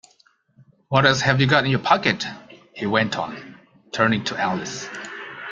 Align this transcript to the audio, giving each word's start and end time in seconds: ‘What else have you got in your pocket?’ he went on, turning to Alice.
‘What 0.87 1.05
else 1.05 1.21
have 1.21 1.39
you 1.39 1.45
got 1.45 1.63
in 1.63 1.69
your 1.69 1.79
pocket?’ 1.79 2.25
he 2.73 2.87
went 2.87 3.19
on, 3.19 3.59
turning 3.91 4.23
to 4.23 4.35
Alice. 4.35 4.89